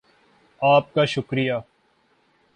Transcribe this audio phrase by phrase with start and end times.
[0.61, 1.53] آپ کا شکریہ